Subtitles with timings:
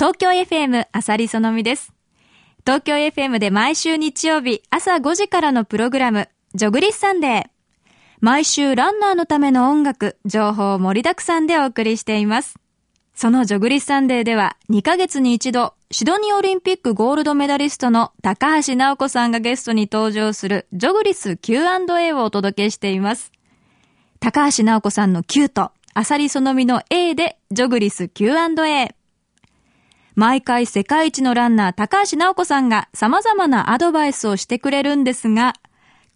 [0.00, 1.92] 東京 FM あさりそのみです。
[2.64, 7.44] 東京 FM で毎週日曜日朝5時からのプログラム、 JOGLIS SUNDAY。
[8.20, 12.54] 毎週ランナーのための音楽、情報を盛りだくさんでお送りしています。
[13.12, 23.32] その JOGLIS SUNDAY では2ヶ月に一度、シドニーオリンピックゴールドメダリストの高橋尚子さんがゲストに登場するジョグリス Q&A をお届けしています。
[24.20, 28.94] 高橋尚子さんの Q と、アサリそのみの A でジョグリス Q&A。
[30.18, 35.52] 毎回世界一のランナー高橋直子さんが様々なアドバイスをしてくれるんですが、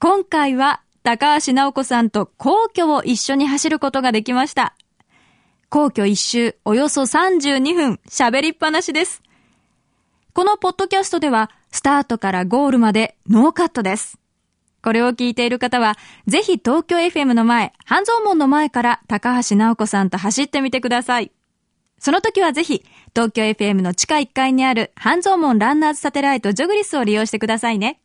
[0.00, 4.74] 今回は高橋直子さんと皇居を一緒に走ることができました。
[5.68, 9.22] 皇居一周およそ32分喋りっぱなしです。
[10.32, 14.18] このポッドキャストではスタートからゴールまでノーカットです。
[14.82, 21.30] これを聞いている方は、ぜひ東京 FM の前、半蔵門の前から高橋直子さんと走ってみてください。
[22.04, 22.82] その時はぜひ、
[23.14, 28.00] 東京 FM の地下1階にある半蔵門ランナーズサテライトジョグリスを利用してくださいね。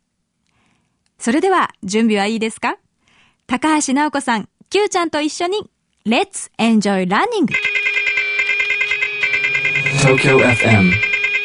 [1.18, 2.76] それでは、準備はいいですか？
[3.48, 5.68] 高橋直子さん、Q ちゃんと一緒に、
[6.06, 7.48] Let's Enjoy Running!
[9.98, 10.92] 東京 FM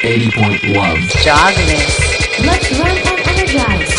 [0.04, 0.78] 80.1
[1.24, 3.90] Jogless Let's run and energize!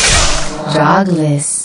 [0.72, 1.55] Jogless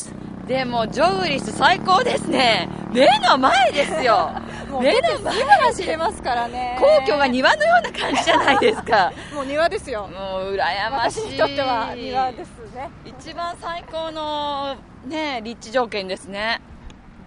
[0.52, 2.68] でも、ジョグリス最高ですね。
[2.92, 4.32] 目の前ですよ。
[4.82, 6.78] 目の前走れますからね。
[6.78, 9.14] 皇居が庭のような感じじゃないですか。
[9.34, 10.08] もう庭ですよ。
[10.08, 11.22] もう羨ましい。
[11.22, 12.90] 私にとっては庭ですね。
[13.06, 16.60] 一番最高のね立地条件ですね。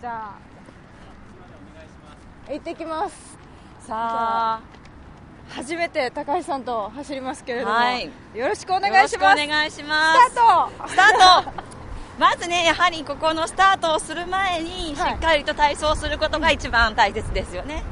[0.03, 0.33] じゃ
[2.51, 3.39] あ行ってきます。
[3.87, 4.61] さあ。
[5.49, 9.43] 初めて高橋さんと走りますけれども、はい、よろしくお願いします。
[9.43, 10.31] お願いします。
[10.31, 10.89] スタート。
[10.89, 11.74] スタート
[12.19, 17.83] まずね、やはりここのスタートをする前に、しっかりと体操することが一番大切ですよね。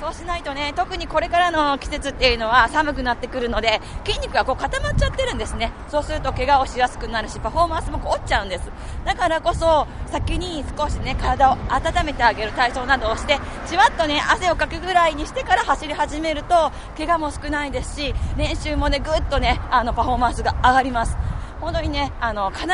[0.00, 5.72] そうしないとね、特にこれからの季節っていうのは寒くなってくるので、筋肉がこう固まっちゃってるんですね。
[5.88, 8.70] そうすると怪我をしやすくなるし、パフォーマンスもこう落ちちゃうんです。
[9.04, 21.16] だからこそ、先に少しね、体を温めてあげる体操などをして、じわっとね、汗をかくぐらいにしてから走り始めると、怪我も少ないですし、練習もね、ぐっとね、あの、パフォーマンスが上がります。
[21.60, 22.68] 本当にねあの必ず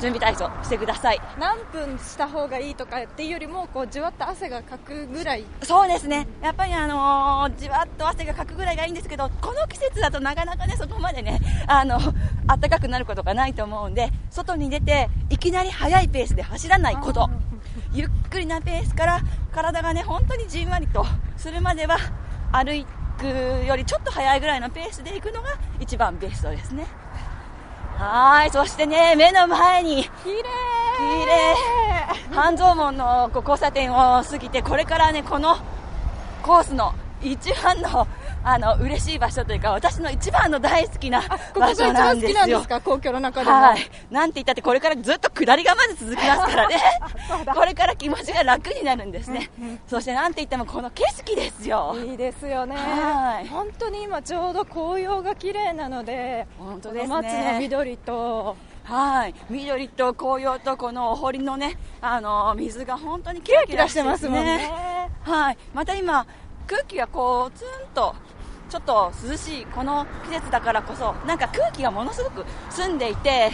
[0.00, 1.20] 準備体操してください。
[1.38, 5.44] 何分した方がいいとかっていうよりもこうじわっと汗がかくぐらい。
[5.62, 6.26] そうですね。
[6.42, 11.98] やっぱりあのじわっと汗がかくぐらいがいいんですけどこの季節だとなかなかねそこまでねあの
[12.46, 17.28] 暖かくなることがないと思うんで外に出ていきなり速いペースで走らないこと。
[17.92, 19.20] ゆっくりなペースから
[19.52, 21.06] 体がね本当にじんわりと
[21.36, 21.96] するまでは
[22.52, 22.84] 歩
[23.18, 26.86] くよりちょっと速いぐらいのペースで行くのが一番ベストですね
[27.98, 30.12] はい、そしてね、目の前に、綺麗。
[30.22, 31.56] 綺麗。
[32.32, 35.56] 半蔵門の交差点を過ぎて、これからね、この
[36.44, 38.06] コースの一番の
[38.50, 41.52] あの嬉しい場所というか私の一番の大好きな場所なんですよ。
[41.52, 42.80] ここが一番好きなんですか？
[42.80, 43.56] 皇居の中でも。
[43.56, 43.90] はい。
[44.10, 46.80] なんて言ったってこれからずっと下りがまず続きますからね。
[47.54, 49.50] これから気持ちが楽になるんですね。
[49.60, 51.94] うんうん、そしてなんて言ってもこの景色ですよ。
[51.98, 52.74] いいですよね。
[52.76, 53.48] はい。
[53.48, 57.08] 本当に今ちょうど紅葉が綺麗なので、本当ですね。
[57.08, 58.56] 松の緑と。
[58.84, 64.70] はい、緑と紅葉とこのお堀のね、あの水が本当にキラキラしてますもんね。
[65.24, 66.26] はい、また今
[66.66, 68.14] 空気がこうツンと
[68.68, 73.50] ちょっと涼しいこの季節だからこそなんか空気がものすごく澄んでいて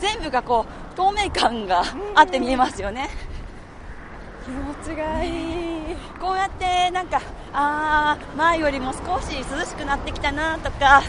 [0.00, 1.82] 全部がこう透明感が
[2.14, 3.10] あって見えますよね。
[4.44, 7.22] 気持ちがいい、こうやってなんか
[7.54, 11.02] あ前よりも少し涼しくなってきたなとか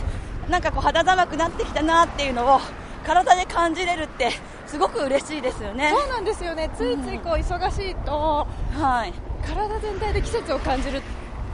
[0.50, 2.62] なんかこう肌寒くなってきたなっていうのを
[3.06, 4.32] 体で感じれるって
[4.66, 5.92] すごく嬉しいですよね。
[5.92, 6.70] そうなんですよね。
[6.78, 9.14] ついついこう忙しいと、うん、はい、
[9.46, 11.02] 体全体で季節を感じる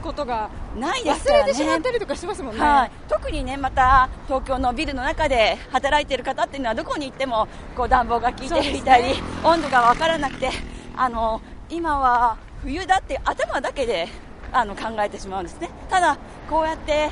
[0.02, 9.14] ことがないですから、ね、忘れてしまったりとかしますもんね、はい、特にねまた東京のビルの中で働いている方っていうのはどこに行ってもこう暖房が効いていたり、ね、
[9.44, 10.50] 温度が分からなくて
[10.96, 11.40] あの
[11.70, 14.08] 今は冬だって頭だけで
[14.52, 15.70] あの考えてしまうんですね。
[15.88, 16.18] ただ
[16.50, 17.08] こうやって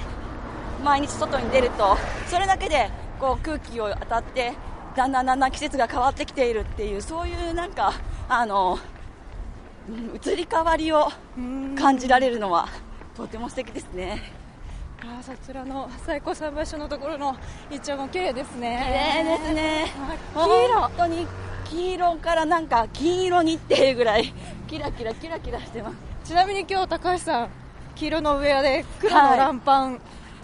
[0.84, 1.96] 毎日外に出ると
[2.26, 4.52] それだけでこう空気を当たって
[4.96, 7.92] だんだんだんだん季節が変わってきているっていうそういうなんか
[8.28, 8.78] あの
[9.88, 11.08] 移り変わりを
[11.78, 12.68] 感じられるのは
[13.16, 14.32] とても素敵ですね。
[15.02, 17.34] あそちらの最高桟橋のところの
[17.70, 18.82] イチョウも綺麗ですね。
[18.86, 19.86] 綺麗ですね。
[20.34, 21.26] 黄色本当に
[21.64, 24.32] 黄色からなんか金色にっていうぐらい
[24.68, 25.96] キラキラキラキラしてます。
[26.24, 27.48] ちなみに今日高橋さん
[27.94, 30.00] 黄色のウェアで黒のランパン、はい、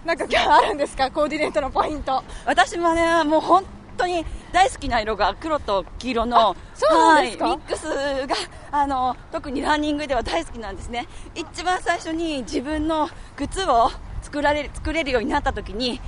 [0.07, 1.11] なんか今日あるんですか？
[1.11, 2.23] コーディネートのポイント。
[2.45, 3.63] 私もねもう本
[3.97, 6.55] 当に大好きな色が黒と黄色の
[6.89, 7.87] はい、ミックス
[8.27, 8.35] が
[8.71, 11.07] あの特にランニングでは大好きなんですね。
[11.35, 13.91] 一番最初に自分の靴を
[14.21, 15.99] 作られる作れるようになった時に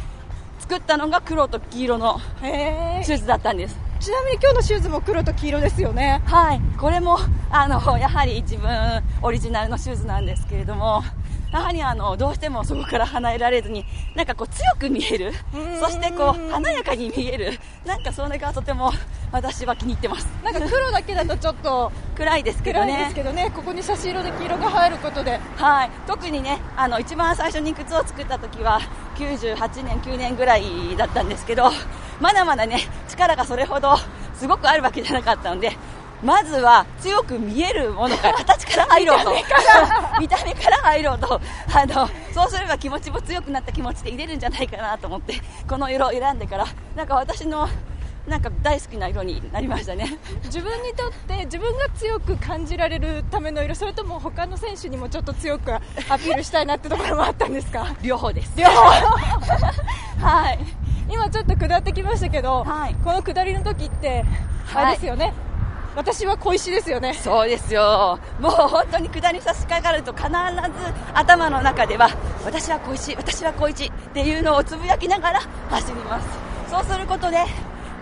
[0.59, 3.77] 作ったのが黒と黄色のシューズだったんです。
[3.99, 6.21] ちなみに今日のシューズも黒と黄色ですよね。
[6.25, 6.61] はい。
[6.79, 7.17] これも
[7.51, 8.69] あのやはり自分
[9.21, 11.03] オリジナルのシューズなんですけれども
[11.51, 13.85] やはりあのどうしてもそこから離れられずに
[14.15, 15.33] なんかこう強く見える。
[15.79, 17.59] そしてこう華やかに見える。
[17.85, 18.91] なんかそれがとても
[19.31, 20.27] 私は気に入ってます。
[20.43, 22.97] なんか黒だけだとちょっと暗いですけどね。
[22.97, 23.51] ですけどね。
[23.55, 25.39] ここに差し色で黄色が入ることで。
[25.57, 25.89] はい。
[26.07, 28.79] 特にねあの一番最初に靴を作った時は
[29.15, 31.71] 98年9年ぐらいだったんですけど
[32.19, 33.95] まだまだね力がそれほど
[34.35, 35.71] すごくあるわけじゃなかったので
[36.23, 39.33] まずは強く見えるものから形から入ろうと。
[40.19, 40.77] 見た目から。
[40.79, 41.39] 入ろうと。
[41.73, 45.35] あのそうすれば気持ちも強くなった気持ちで入れるんじゃないかなと思って
[45.67, 47.69] この色を選んでからなんか私の
[48.27, 50.17] なんか大好きな色になりましたね。
[50.45, 57.95] 自分にとって自分が強く感じられるための色それとも他の選手にもちょっと強くアピールしたいなってところもあったんですか？
[58.01, 58.51] 両方です。
[58.57, 58.71] 両方。
[60.25, 60.59] はい。
[61.11, 64.25] 今ちょっと下ってきましたけど、はい、この下りの時って
[64.73, 65.33] あれですよね、はい
[65.99, 67.13] 私は小石ですよね。
[67.13, 68.17] そうですよ。
[68.39, 70.33] もう本当に下り差し掛かると必ず
[71.13, 72.09] 頭の中では
[72.45, 76.27] 私は小石私は小石っていうのをつぶやきながら 走ります。
[76.71, 77.43] そうすることで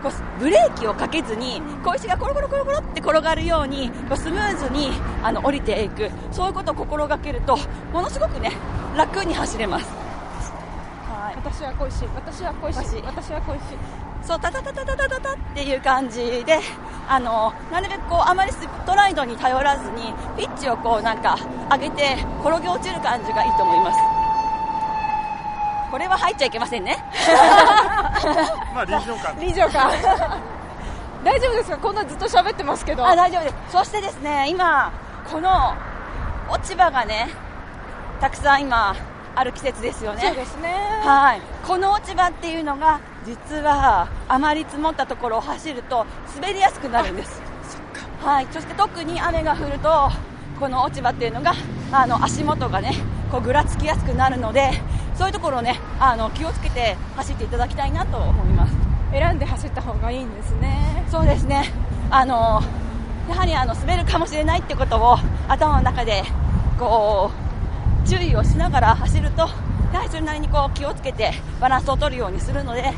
[0.04, 4.92] こうブレーキをかけずに小石がコロコロコロコロって転がるようにこうスムーズに
[5.24, 6.12] あの降りていく。
[6.32, 7.58] そういうことを心がけると
[7.92, 8.52] ものすごくね
[8.96, 9.86] 楽に走れます、
[11.10, 16.60] はい、私は小石私は小石私は小石そうタタタタタタタタっていう感じで
[17.08, 21.38] あのなるべくこうあまりストライドに頼らずにピッチをこうなんか
[21.72, 24.00] 上げて転げ落ちる感じがいいと思います。
[25.90, 26.98] これは入っちゃいけませんね。
[28.76, 29.36] まあ臨場感。
[29.40, 29.92] 臨場感。
[31.24, 33.08] 大丈夫ですかこんなずっと喋ってますけど。
[33.08, 33.56] あ大丈夫です。
[33.70, 34.92] そしてですね今
[35.32, 35.74] この
[36.50, 37.30] 落ち葉がね
[38.20, 38.94] たくさん今
[39.36, 40.22] ある季節ですよね。
[40.22, 40.76] そうですね。
[41.06, 41.42] はい。
[41.66, 47.42] この落ち葉っていうのが実はあまり積もったところを走ると滑りやすくなるんです。
[48.24, 50.10] はい、そして特に雨が降ると
[50.58, 51.54] この落ち葉っていうのが
[51.92, 52.94] あの足元がね
[53.30, 54.72] こうぐらつきやすくなるので
[55.16, 58.74] そういうところをねあの気をつけて走っていただきたいなと思います。
[59.12, 61.06] 選んで走った方がいいんですね。
[61.12, 61.70] そうですね。
[62.10, 62.62] あの
[63.30, 65.18] やはりあの滑るかもしれないってことを
[65.50, 66.24] 頭の中で
[66.80, 67.30] こ
[68.06, 69.50] う注意をしながら走ると
[69.94, 72.94] やはりそれなりにこう気をつけてバランスを取るようにするので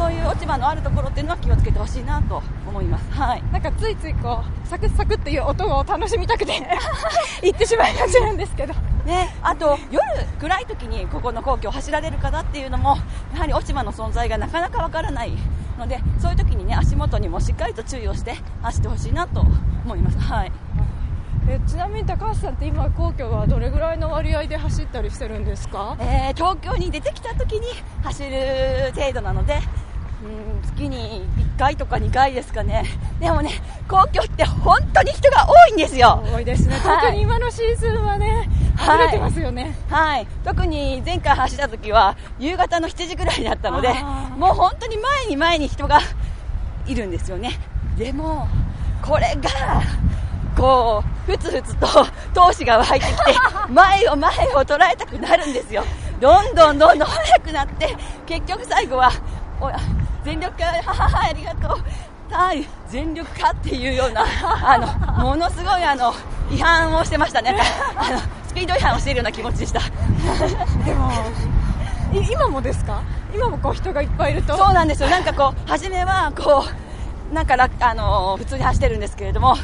[0.00, 3.10] そういう落ち葉のあるところっていうのは気をつけてほしいなと思います。
[3.12, 3.42] はい。
[3.52, 6.54] なんかついついこう、サクサクっていう音を楽しみたくて
[7.44, 8.72] 行ってしまいがちなんですけど。
[9.04, 10.02] ね、あと夜
[10.38, 12.96] 暗い時にここの皇居を走られる方っていうのも、
[13.34, 15.32] やはり落ち葉の存在がなかなかわからない
[15.78, 19.40] ので、そういう時にね、足元にもしっかりと注意をして走ってほしいなと
[19.84, 20.18] 思います。
[20.18, 20.52] はい。
[21.52, 27.66] えちなみに高橋さんって今皇居はどれぐらいの割合で走ったりしてるんですか、えー、東京に出てきた時に
[28.04, 29.54] 走る程度なので
[30.22, 31.26] うん月に
[31.56, 32.84] 1回とか2回ですかね、
[33.18, 33.50] でもね、
[33.88, 36.22] 皇居って本当に人が多いんですよ。
[36.30, 43.88] 多いですね、はい、特に今のシーズンはね、溢れてますよね、はい、はい、特に前回走った時は夕方の7時ぐらいだったので、
[44.36, 46.00] もう本当に前に前に人が
[46.86, 47.58] いるんですよね。
[47.96, 48.46] でも
[49.02, 49.82] これが
[50.54, 51.86] こうふつふつと
[52.34, 53.16] 闘志が湧いてきて
[53.70, 55.84] 前を前を捉えたくなるんですよ、
[56.20, 57.96] どんどんどんどん速くなって
[58.26, 59.10] 結局最後は
[60.24, 61.78] 全力か、ははは、ありがとう。
[62.32, 64.22] はい、全力かっていうような、
[64.62, 66.14] あの、ものすごいあの、
[66.50, 67.56] 違反をしてましたね。
[67.96, 69.80] あの、スピード違反をしているような気持ちでした。
[70.84, 71.10] でも、
[72.30, 73.00] 今もですか？
[73.34, 74.56] 今もこう人がいっぱいいると？
[74.56, 75.08] そうなんですよ。
[75.08, 76.64] なんかこう、初めはこ
[77.30, 79.56] う、なんかあの普通に走ってるんですけれども、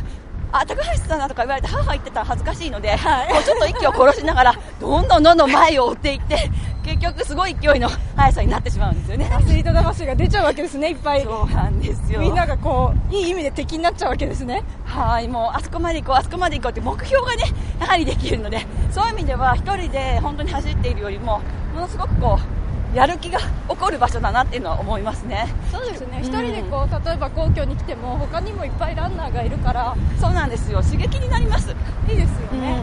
[0.60, 6.50] あ高橋さんだとか言われて母言ってたら恥ずかしいので、はい、もうちょっと息を殺しながらどんどんどんどん前を追っていって
[6.84, 9.28] 結局すごい勢いの速さになってしまうんですよね。
[9.32, 11.24] アスリート魂が出ちゃうわけですねいっぱい。
[11.24, 12.20] そうなんですよ。
[12.20, 14.62] みんながこういい意味で敵になっちゃうわけですね。
[14.84, 17.42] はいもうあそこまで行こうあそこまで行こうって目標がね
[17.80, 21.40] やはりできるのでそういう意味では1人で本当に走っているよりも
[21.74, 22.55] ものすごくこう
[22.96, 23.38] やる気が
[23.68, 25.46] 起こる場所だなっていうのは思いますね。
[25.70, 29.94] そうですね、一、うん、人でこう例えば皇居に来ても他にもいっぱいランナーがいるから。
[30.18, 30.82] そうなんですよ。
[30.82, 31.74] 刺激になります。
[32.08, 32.80] いいですよね、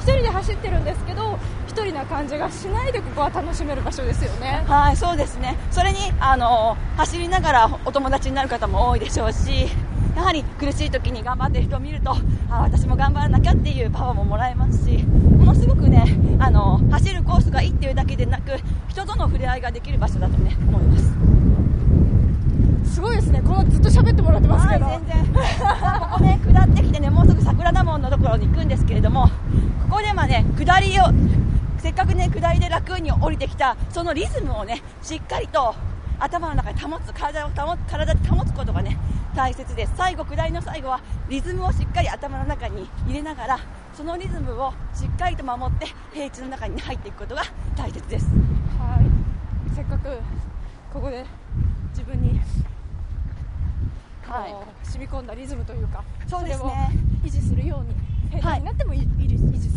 [0.00, 4.62] 一、うん、人で走ってるんですけど一人な感じがしないでここは楽しめる場所ですよね。
[4.68, 5.56] はいそうですね。
[5.72, 9.68] それにあの走りながらお友達になる方も多いでしょうし
[10.16, 12.16] やはり苦しい時に頑張ってる人を見ると
[12.48, 16.04] あ私も頑張らなきゃっていうパワーももらえますしものすごくね
[16.38, 18.52] あの走るコースがいいっていうだけでなく
[18.88, 21.36] 人との触れ合いができる場所だとね思います。
[22.94, 23.42] すごいですね。
[23.42, 25.34] このずっと喋ってもらってますけど、はい、全然。
[25.36, 29.28] ここね下ってきてねもうすぐ桜田門のところに行くんですけれども
[29.90, 31.02] ここでまあね下りを
[31.78, 35.74] せっかくね下りで楽に降りてきたそのリズムをねしっかりと
[36.18, 38.98] 頭の中に保つ体を保体で保つことがね
[39.34, 39.92] 大切です。
[39.96, 43.58] 最後下りの最後はリズムをしっかり頭の中に入れながら
[43.94, 47.42] そのリズムをしっかりと守って平地の中に入っていくことが
[47.76, 48.26] 大切です。
[48.78, 49.74] はい。
[49.74, 50.18] せっかく
[50.92, 51.24] ここで
[51.90, 52.40] 自分に、
[54.22, 56.90] はい、染み込んだリズムというかそうですね。
[57.24, 57.94] 維持するように
[58.30, 59.08] 平地になってもい、はい、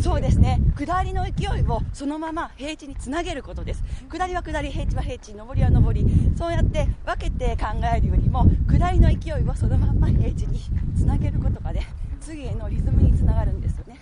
[0.02, 0.60] そうですね。
[0.76, 3.82] 下りの勢いをそのまま平地につなげることです。
[4.10, 6.06] 下りは下り平地は平地上りは上り。
[6.36, 10.60] そうやって分けて考えるよりも下りの勢いをそのまま平地に
[10.96, 11.86] つなげることがね
[12.20, 13.98] 次へのリズムにつながるんですよね。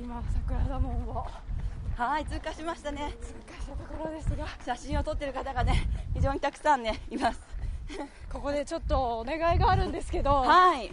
[0.00, 1.26] 今桜田門を。
[1.96, 3.14] はい通過しましたね。
[3.20, 4.46] 通過したところですが。
[4.64, 7.40] 写真を撮ってる方がね非常にたくさんねいます。
[8.32, 10.30] ここでちょっとお願いがあるんですけど。
[10.30, 10.90] はい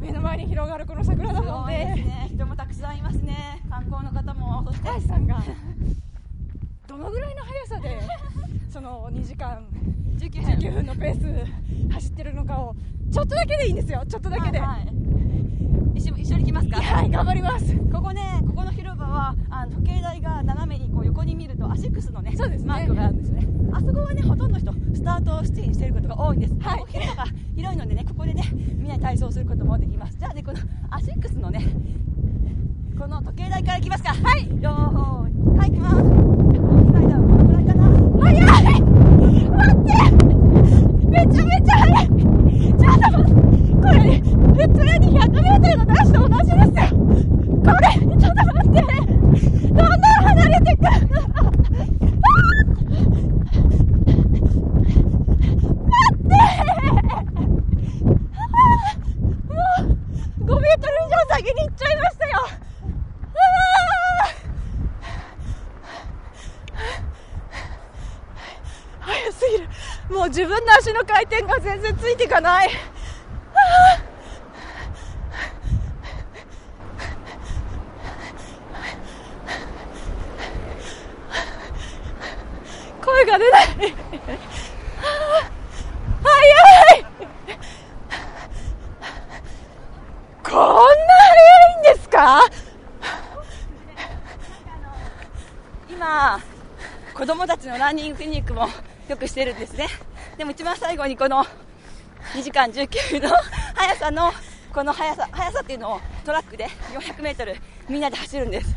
[0.00, 1.72] 目の前に広がるこの桜田門で。
[1.72, 3.62] ね、人もたくさんいますね。
[3.68, 4.64] 観光の方も。
[4.66, 5.42] そして高橋さんが。
[6.86, 8.00] どのぐらいの速さで
[8.68, 9.64] その2時間
[10.18, 12.74] 19分のペース走ってるのかを
[13.12, 14.04] ちょっとだけでいいんですよ。
[14.08, 15.09] ちょっとだけで、はいはい
[15.94, 16.80] 一緒一緒に行きますか？
[16.80, 17.76] はい頑張ります。
[17.92, 22.68] ここねここの広場はあの時計台が斜めにこう横に見るとアシックスのねそうですね。
[22.68, 23.46] マークがあるんですね。
[23.72, 26.54] あそこはねほとんど人スタートステージしてることが多いんです。
[26.60, 26.84] はい。
[26.88, 30.16] 広場が広いのでねここでねみんなで体操することもできます。
[30.18, 30.58] じゃあねこの
[30.90, 31.64] アシックスのね
[32.98, 34.14] この時計台から行きますか。
[34.14, 34.46] はい。
[34.46, 35.58] よーい。
[35.58, 35.96] はい行きます。
[35.96, 37.80] 今だこのぐらいかな。
[38.20, 38.44] 早い。
[39.50, 39.90] 待って。
[41.06, 42.06] めちゃめちゃ早い。
[42.06, 43.40] ちょっと待って
[43.80, 44.19] これ
[44.60, 46.92] 普通に 100m のダッシュと同じですよ
[47.64, 48.76] これちょっと待って
[49.68, 51.08] どんどん離れてく待って
[59.48, 59.56] も
[60.44, 60.68] う 5m 以
[61.08, 62.32] 上先に行っちゃいましたよ
[69.00, 69.64] 早すぎる。
[70.10, 72.68] もう自分の足の回転が全然ついていかない。
[83.20, 83.66] 声が出ない。
[83.66, 83.84] 早
[86.98, 87.06] い。
[90.42, 92.40] こんな早いんですか？
[95.90, 96.40] 今
[97.14, 98.68] 子供たちのランニングクリニックも
[99.08, 99.88] よくしてるんですね。
[100.38, 101.44] でも一番最後にこの
[102.34, 103.36] 2時間19分の
[103.74, 104.32] 速さの
[104.72, 108.74] この速さ速さっていうのをトラックで 400m みんなで走るんです。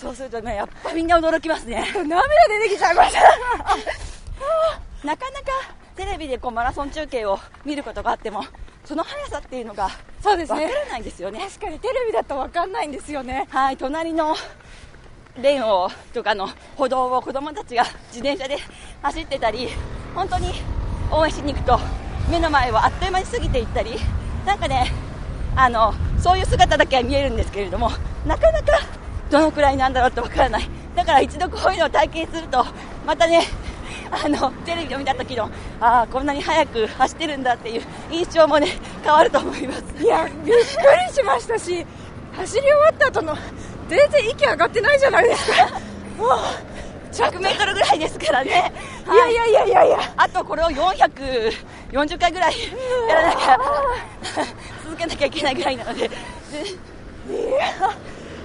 [0.00, 1.84] そうするとねやっぱみんな驚きますね。
[1.92, 3.20] 涙出てきちゃいました
[5.04, 5.46] なかなか
[5.94, 8.42] テレビでこうマラソン中継を見ることがあっても
[8.82, 9.90] その速さっていうのが
[10.22, 10.64] そうですね。
[10.64, 11.40] 分からないんですよね。
[11.40, 13.46] 確かにテレビだと分かんないんですよね。
[13.50, 14.34] はい隣の
[15.36, 18.56] レーンをとかの歩道を子供たちが自転車で
[19.02, 19.68] 走ってたり
[20.14, 20.54] 本当に
[21.10, 21.78] 応援しに行くと
[22.30, 23.98] 目の前をあっという間に過ぎていったり
[24.46, 24.92] なんかね
[25.54, 27.90] あのそういう姿だけは見えるんですけれども
[28.26, 28.99] なかなか
[29.30, 30.68] どのくらいなんだろうってわからない。
[30.94, 32.66] だから一度こういうのを体験すると
[33.06, 33.44] またね
[34.10, 35.48] あのテレビを見た時の
[35.80, 38.68] ああこんなに速く走ってるんだっていう印象もね
[39.04, 39.82] 変わると思います。
[40.02, 41.86] いやびっくりしましたし
[42.36, 43.36] 走り終わった後の
[43.88, 45.64] 全然息上がってないじゃないですか。
[46.18, 46.30] もう
[47.12, 48.72] 100メートルぐらいですからね、
[49.04, 49.98] い、やいやいやいやいや。
[50.16, 52.54] あとこれを440回ぐらい
[53.08, 53.58] やらなきゃ
[54.84, 56.04] 続けなきゃいけないぐらいなので。
[56.04, 57.90] いや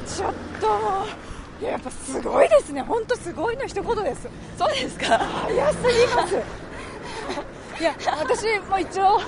[0.07, 2.81] ちょっとやっぱすごいですね。
[2.81, 4.27] 本当すごいの一言です。
[4.57, 5.17] そうですか？
[5.17, 6.35] 早すぎます。
[7.81, 9.19] いや私も一応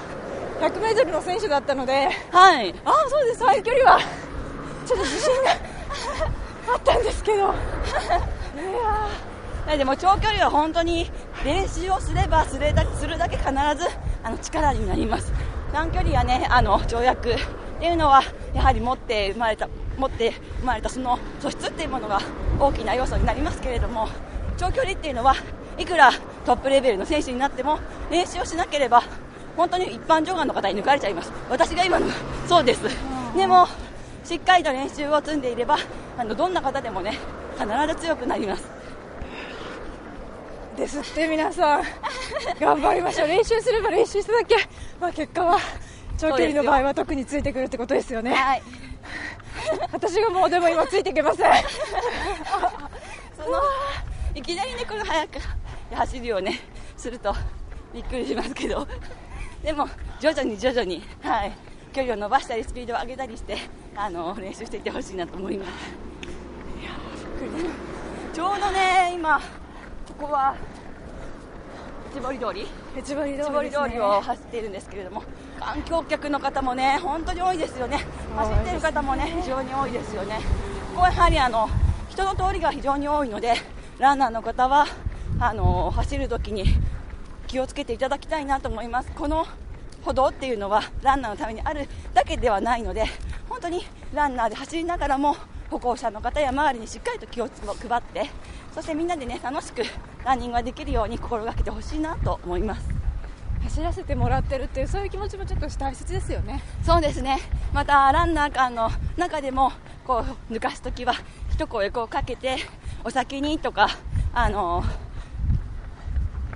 [0.61, 2.09] 100m の選手だったので。
[2.31, 2.73] はい。
[2.85, 3.39] あそうです。
[3.39, 3.99] 短距離は。
[4.85, 5.51] ちょっと自信が
[6.73, 7.53] あったんですけど。
[9.67, 11.11] いやでも長距離は本当に
[11.43, 13.53] 練習をすればするだするだけ必ず
[14.23, 15.31] あの力になります。
[15.73, 17.35] 短距離はねあの跳躍
[17.77, 22.19] っていうのはやはり持って生まれた持って生まれたその素質っていうものが
[22.59, 24.09] 大きな要素になりますけれども
[24.57, 25.35] 長距離っていうのは
[25.77, 26.11] いくら
[26.45, 27.79] トップレベルの選手になっても
[28.09, 29.03] 練習をしなければ
[29.55, 31.31] 本当に一般上眼の方に抜かれちゃいます。
[31.49, 32.07] 私が今の
[32.47, 32.81] そうです。
[33.35, 33.67] でも
[34.23, 35.77] しっかりと練習を積んでいれば
[36.17, 37.17] あのどんな方でもね
[37.57, 38.67] 必ず強くなります。
[40.75, 41.83] ですって皆さん。
[42.59, 43.27] 頑張りましょう。
[43.27, 44.55] 練習すれば練習しただけ、
[44.99, 45.57] まあ、結果は
[46.17, 48.33] 長距離の場合は特についてくるってことですよね。
[48.33, 48.63] はい。
[49.91, 51.51] 私がもうでも今ついていけません。
[53.37, 53.61] その
[54.35, 55.39] いきなりねこの速く
[55.93, 56.59] 走るようね
[56.95, 57.33] すると
[57.93, 58.87] びっくりしますけど。
[59.63, 61.51] でも徐々に徐々にはい。
[61.93, 63.57] 距離を伸ばしたりスピードを上げたりして
[63.95, 65.71] あの練習していってほしいなと思います。
[68.33, 69.39] ちょうどね今
[70.19, 70.55] ここは
[72.13, 72.67] 千堀通り？
[73.03, 75.23] 千堀通り,、通りを走っているんですけれども
[75.59, 78.05] 観光客の方もね本当に多いですよね。
[78.35, 80.39] 走っている方もね非常に多いですよね。
[80.95, 81.69] ここはやはりあの
[82.09, 83.55] 人の通りが非常に多いので
[83.99, 84.85] ランナーの方は
[85.39, 86.65] あの走るときに
[87.47, 89.11] 気をつけていただきたいなと思います。
[89.11, 89.45] この
[90.03, 93.05] 歩道っていうのはランナーのためにあるだけではないので
[93.49, 95.35] 本当にランナーで走りながらも
[95.69, 98.29] 歩行者の方や周りにしっかりと気を配って
[98.77, 99.81] そしてみんなでね楽しく
[100.23, 102.87] ランニングができるように心がけてほしいなと思います。
[103.63, 106.61] 走らせてもらってるっていうそういう気持ちもちょっと大切ですよね。
[106.83, 107.39] そうですね。
[107.73, 109.71] またランナー間の中でも
[110.05, 111.15] こう抜かすときは
[111.49, 112.57] 一声こうかけて
[113.03, 113.87] お先にとか
[114.31, 114.83] あの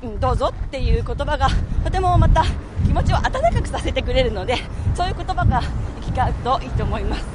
[0.04, 1.48] うんどうぞっていう言葉が
[1.84, 2.44] とてもまた
[2.86, 4.58] 気持ちを温かくさせてくれるので
[4.94, 5.60] そういう言葉が
[6.06, 7.26] 行き交うといいと思います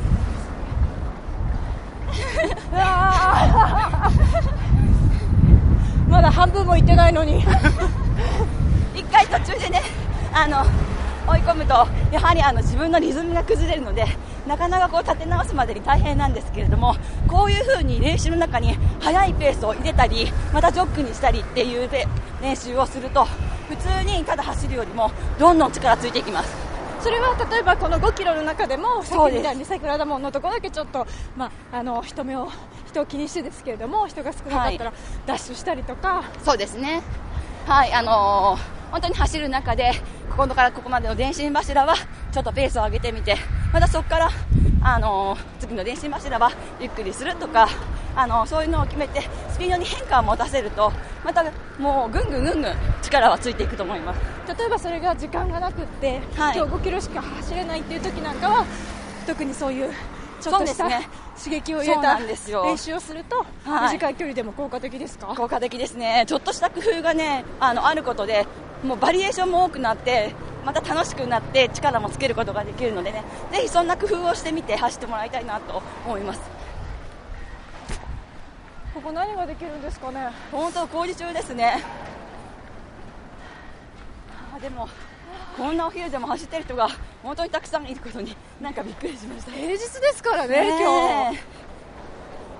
[6.08, 7.44] まだ半分も行ってないのに。
[8.94, 9.82] 一回途中でね
[10.32, 10.64] あの
[11.26, 14.06] 追い込むとやはりあの自分のリズムが崩れるので
[14.46, 16.94] なかなかこう立て直すまでに大変なんですけれども
[17.26, 22.06] こういう風に練習の中に速いペースを入れたりまたジョックにしたりっていうで
[22.40, 23.26] 練習をすると
[23.68, 26.65] 普通にただ走るよりもどんどん力ついていきます。
[27.06, 32.48] それは例えばこの5キロの中でもさっきみたいに桜田門のところだけちょっと、まあ、あの人目を
[32.88, 34.92] 人を気にしてですけれども人が少なかったら
[35.24, 37.04] ダッシュしたりとか、そうですね。
[37.64, 37.92] はい。
[37.92, 39.92] あのー本当に走る中で
[40.30, 41.94] ここからここまでの電信柱は
[42.32, 43.36] ちょっとペースを上げてみて
[43.72, 44.30] またそこから、
[44.82, 47.68] あのー次の電信柱はゆっくりするとか、
[48.16, 49.20] あのーそういうのを決めて
[49.50, 50.92] スピードに変化を持たせると
[51.24, 51.44] また
[51.78, 54.20] もうぐんぐんぐんぐん力はついていくと思います。
[54.58, 56.56] 例えばそれが時間がなくって、はい。
[56.56, 58.64] 今日5キロしか走れないっていう時なんかは
[59.26, 59.90] 特にそういう
[60.40, 61.08] ちょっとしたね。
[61.36, 62.64] 刺激を入れたなんですよ。
[62.64, 63.92] 練習をすると、はい。
[63.94, 65.26] 短い距離でも効果的ですか？
[65.36, 66.24] 効果的ですね。
[66.26, 68.46] ちょっとした工夫がねあのあることで
[68.82, 70.32] もうバリエーションも多くなって
[70.64, 73.24] また楽しくなって力もつけることができるのでね。
[73.52, 76.40] ぜひそんな工夫をしてみて走ってもらいたいなと思います
[78.96, 80.30] ここ何ができるんですかね？
[80.50, 81.84] 本当工事中ですね。
[84.56, 84.88] あでも
[85.54, 86.88] こんなお昼でも走ってる人が
[87.22, 89.52] 本当にたくさんいることになんかびっくりしました。
[89.52, 90.82] 平日ですからねねえ。
[90.82, 91.38] 今日。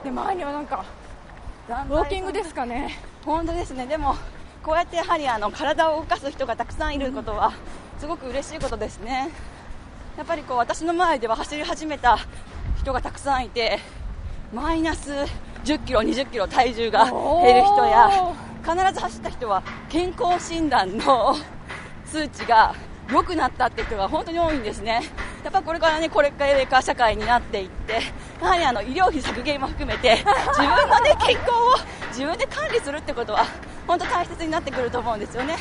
[0.05, 0.85] で前にはなんか
[1.70, 2.99] ウウォーキングですかね。
[3.25, 3.87] 本当ですね。
[3.87, 4.14] でも
[4.62, 7.55] こうやってやはりあの体を動かす人がたくさんいることは
[7.99, 9.31] すごく嬉しいことですね。
[10.18, 12.18] やっぱりこう私の周りでは走り始めた
[12.79, 13.79] 人がたくさんいて
[14.52, 15.11] マイナス
[15.64, 18.11] 10キロ20キロ体重が減る人や
[18.62, 21.37] 必ず走った人は健康診断の
[22.06, 22.74] 数値が
[23.11, 25.02] 良くなったって人が本当に多いんですね。
[25.44, 28.00] やっぱこれからねこれからか社会になっていって
[28.42, 31.76] やはりあの医療費削減も含めて自分の、ね、 健康を
[32.09, 33.44] 自分で管理するってことは
[33.87, 35.56] 本当大切になってくると思うんですよね。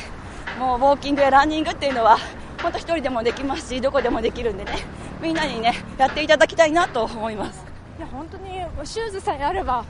[0.58, 2.18] もうウォーキングやランニングっていうのは
[2.62, 4.72] 本当一人でもできますしどこでもできるんでね
[5.20, 8.50] みんなにねやっていただきたいなと思いますいや本当に
[8.86, 9.84] シューズさえあれば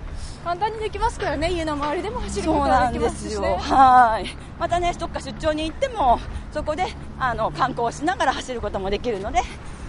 [0.45, 3.03] 簡単にできますからね家の周りでも走ることができ。
[3.03, 4.27] ますすしねはい。
[4.61, 6.21] またね、どっか出張に行っても、
[6.53, 6.87] そこで
[7.19, 9.40] あの観光しながら走ることもできるので、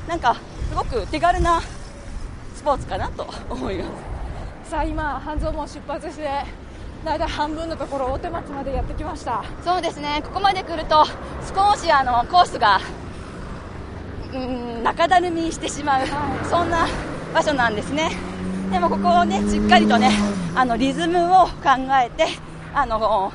[0.07, 0.35] なんか
[0.69, 1.61] すごく手軽な
[2.55, 3.85] スポーツかなと思いま
[4.63, 4.71] す。
[4.71, 6.27] さあ今半蔵門出発して
[7.05, 10.21] 大体半分のところ大手町までやってきましたそうですね。
[10.25, 11.05] ここまで来ると
[11.55, 12.79] 少しあのコースが
[14.33, 16.07] うん中だるみにしてしまう、
[16.49, 16.87] そんな
[17.33, 18.11] 場所なんですね。
[18.71, 20.11] でもここをねしっかりとね
[20.55, 21.51] あのリズムを考
[22.03, 22.27] えて
[22.73, 23.31] あの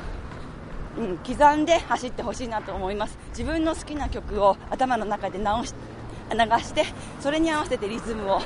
[0.95, 3.17] うん、刻んで走ってほしいなと思います。
[3.29, 5.73] 自分の好きな曲を頭の中で直し
[6.31, 6.85] 流して
[7.19, 8.41] それに合わせてリズムを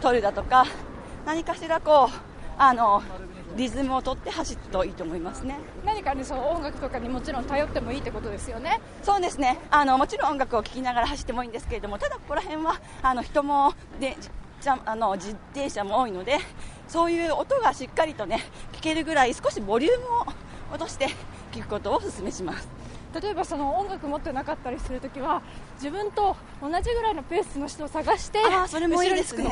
[0.00, 0.66] 取るだとか
[1.26, 2.16] 何かしらこう
[2.56, 3.02] あの
[3.56, 5.56] リズムを取って走るといいと思いますね。
[5.84, 8.80] 何かにそう音楽とかにもちろん頼ってもいいってことですよね。
[9.02, 9.58] そうですね。
[9.70, 14.16] あのもちろん音楽を聴きながら走ってもいいんですけれどもただここら辺はあの人もで
[14.84, 16.38] あの自転車も多いので
[16.88, 20.26] そういう音がしっかりとね聞けるぐらい少しボリュームを
[20.72, 21.08] 落として
[21.52, 22.68] 聞くことをお勧めします。
[23.20, 25.42] 例えばその音楽持ってなかったりするときは
[25.74, 29.44] 自分と同じぐらいのペースの人を探してあーそれもいいですね。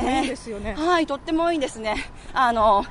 [0.77, 1.95] はいとってもいいですね。
[2.33, 2.85] あの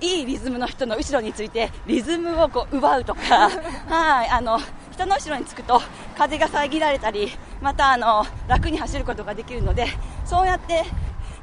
[0.00, 3.48] いいリズムの人の後ろについてリズムをこう奪うとか。
[3.88, 4.58] はいあの
[4.94, 5.82] 人の後ろにつくと
[6.16, 9.88] 風が遮られたりまたあの楽に走ることができるので
[10.24, 10.84] そうやって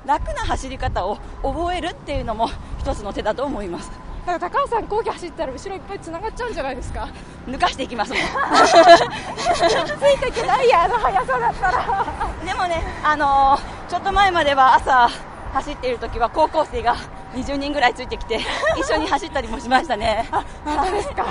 [0.06, 3.92] 楽な走り方を覚えるっていうのも一つの手だと思います
[4.26, 7.08] だから高橋さん、後期走ったら後ろいっぱいつながっちゃうんじゃないですか？
[7.48, 12.06] 抜かしていきますもん ついていけないや、あの速さだったら。
[12.46, 15.10] でもね、あのーちょっと前までは朝
[15.54, 16.96] 走っている時は高校生が
[17.34, 18.40] 20人ぐらいついてきて
[18.78, 20.30] 一緒に走ったりもしましたね
[20.64, 21.26] 本当ですか。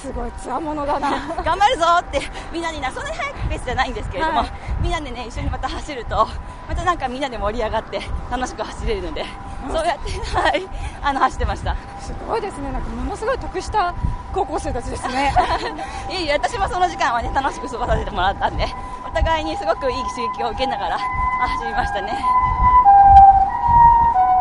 [0.00, 1.10] すごいつわものだな。
[1.42, 2.20] 頑張るぞって
[2.52, 6.28] みんなになそんなに速いペースじゃないんですけれども、はいみんなでね一緒にまた走ると
[6.68, 9.24] またなんかみんなで盛り上がって楽しく走れるので、
[9.72, 10.62] そうやって、はい、
[11.02, 12.70] あの走ってましたすごいですね。
[12.70, 13.94] なんかものすごい得した
[14.32, 15.32] 高校生たちですね。
[16.10, 18.66] いえいえ私もその時間はね楽しく過ごさせてもらったんで
[19.06, 20.98] お互いにすごくいい刺激を受けながらあ
[21.48, 22.18] 走りましたね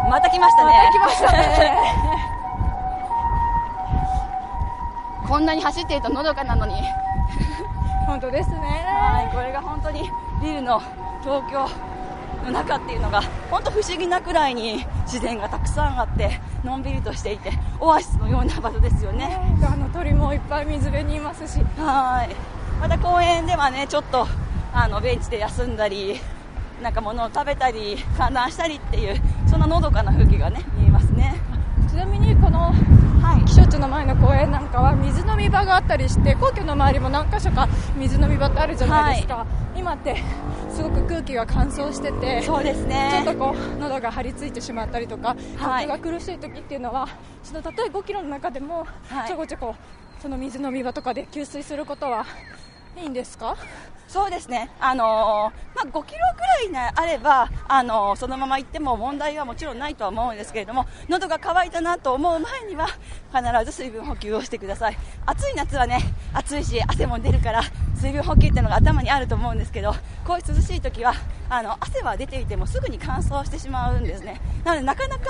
[0.09, 2.14] また来ましたねまた来ましたね。
[5.27, 6.73] こんなに走っているとのどかなのに
[8.05, 8.57] 本当ですね。
[8.57, 10.09] はい、これが本当に
[10.41, 10.79] ビルの
[11.23, 11.67] 東京
[12.45, 19.39] の中っていうのが本当不思議なくらいに自然がたくさんあってのんびりとしていてオアシスのような場所ですよね。
[19.63, 21.63] あの鳥もいっぱい水辺にいますし。
[21.77, 22.35] はい。
[22.79, 24.27] また公園ではねちょっと
[24.73, 26.19] あのベンチで休んだり
[26.83, 29.15] なんか物を食べたり観覧したりっていう
[29.47, 31.35] そんなのどかな風景がね見えますね。
[31.89, 32.73] ちなみにこの
[33.25, 33.45] はい。
[33.45, 40.15] 気象庁の前の公園なんかは水飲み場があったりして皇居の周りも何か所か水飲み場ってあるじゃないですか、今って
[40.69, 43.33] すごく空気が乾燥しててそうですちょっねと。
[43.33, 45.87] こう喉が張り付いてしまったりとか、はい。
[45.87, 47.07] 呼吸が苦しい時っていうのは
[47.43, 49.27] そのたとえ5キロの中でもはい。
[49.27, 49.75] ちょこちょこ
[50.21, 52.25] その水飲み場とかで給水することは
[52.97, 53.55] いいんですか？
[54.07, 56.19] そうですね、あのーまあ、5キロ
[56.69, 62.87] ぐらいあれば、あのーそのまま行っても問題はもちろんないとは思うんですけれども喉が渇いたなと思う前には
[63.33, 64.97] 必ず水分補給をしてください。
[65.25, 65.99] 暑い夏はね
[66.33, 67.63] 暑いし汗も出るから
[67.95, 69.93] 水分補給っていうのが頭にあると思うんですけど
[70.25, 71.13] こういう涼しい時は
[71.49, 74.41] あの汗は出ていてもすぐに乾燥してしまうんですね。
[74.63, 75.25] なのでなかなか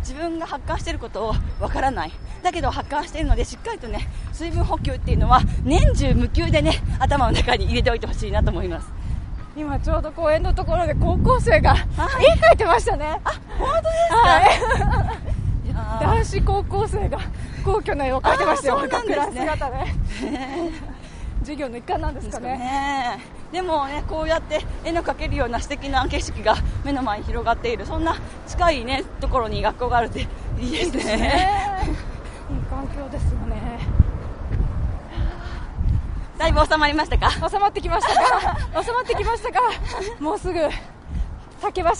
[0.00, 2.12] 自分が発汗していることをわからない。
[2.42, 8.90] だけど発汗しているのでしっかりとね水分補給っていうのは年中無休でね頭の中に入れておいてほしいなと思います。
[9.56, 13.20] 今ちょうど公園のところで高校生が絵描いてましたね。
[13.58, 16.00] 本当ですか、はい。
[16.00, 17.18] 男子高校生が
[17.64, 18.78] 皇居の絵を描いてましたよ。
[18.78, 19.46] あーそうなんですね。
[19.46, 19.76] 学ラン姿で
[21.48, 22.58] 授業の一環なんですかね。
[22.58, 23.20] ね。
[23.50, 27.86] でもねこうやって絵の描けるような素敵な景色が目の前に広がっている。
[27.86, 30.28] そんな近いねところに学校があるって
[30.60, 31.16] いいですね。
[31.16, 31.78] ね。
[32.50, 33.56] いい環境ですよね。
[36.36, 37.30] だいぶ収まりましたか？
[37.30, 38.82] 収まってきましたか？
[38.82, 39.60] 収まってきましたか？
[40.20, 40.60] もうすぐ
[41.62, 41.96] 竹橋が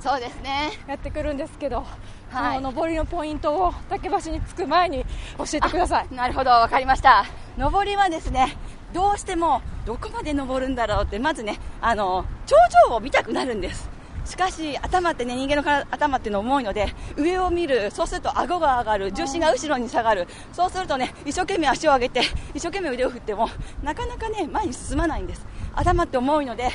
[0.00, 0.72] そうですね。
[0.88, 1.86] やってくるんですけど、
[2.30, 2.60] はい。
[2.60, 5.04] 上りのポイントを竹橋に着く前に
[5.38, 6.08] 教えてください。
[6.12, 7.24] なるほど分かりました
[7.56, 8.56] 上りはですね
[8.92, 12.56] どうしてもどこまで登るんだろうってまずねあの頂
[12.88, 13.90] 上を見たくなるんです。
[14.24, 20.26] しかし頭ってね人間の頭っていうのは重いので上を見るそうすると顎が上がる重心が後ろに下がる。
[20.52, 22.22] そうするとね一生懸命足を上げて
[22.54, 23.50] 一生懸命腕を振っても
[23.82, 25.46] なかなかね前に進まないんです。
[25.74, 26.70] 頭って重いので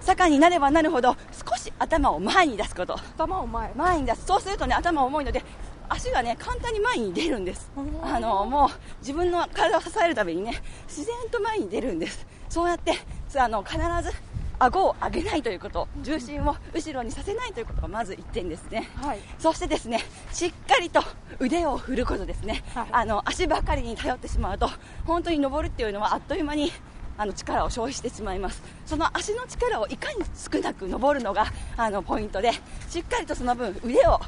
[0.00, 2.94] 坂になればなるほど少し頭を前に出すこと。
[2.94, 3.72] 頭を前。
[3.74, 4.24] 前に出す。
[4.24, 5.42] そうするとね頭重いので
[5.88, 7.70] 足がね簡単に前に出るんです。
[8.02, 8.68] あのもう
[9.00, 12.26] 自分の体を支えるためにね自然と前に出るんです。
[12.48, 12.94] そうやって
[13.36, 14.12] あの必ず
[14.58, 19.18] 顎を上げないということ重心を後ろにさせないということがまず1点ですね、はい。
[19.38, 20.00] そしてですね
[20.32, 21.02] しっかりと
[21.40, 22.86] 腕を振ることですね、はい。
[22.92, 24.70] あの足ばかりに頼ってしまうと
[25.04, 26.70] 本当に登るっていうのはあっという間に
[27.18, 28.62] あの力を消費してしまいます。
[28.86, 32.52] その足の力をいかに少なく登るのがあのポイントで
[32.88, 34.20] しっかりとその分腕を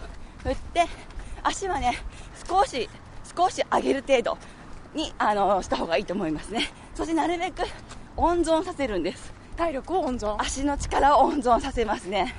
[0.43, 0.87] 振って
[1.45, 1.97] 足はね
[2.49, 2.89] 少し
[3.37, 4.39] 少し上げる程度
[4.95, 6.71] にあのした方がいいと思いますね。
[6.95, 7.63] そしてなるべく
[8.17, 9.33] 温存させるんです。
[9.57, 10.37] 体力を温存？
[10.41, 12.35] 足の力を温存させますね。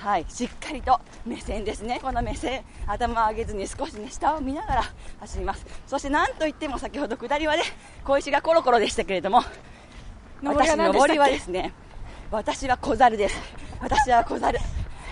[0.00, 0.26] はい。
[0.28, 1.98] しっかりと目線ですね。
[2.00, 4.82] この目線頭を上げずに少しね下を見ながら
[5.20, 5.66] 走ります。
[5.86, 7.62] そしてなんといっても先ほど下りはね
[8.04, 9.42] 小石がコロコロでしたけれども
[10.42, 11.12] 私何でしたっけ？
[11.12, 11.72] 上りはですね
[12.30, 13.36] 私は小猿です。
[13.80, 14.58] 私は小猿。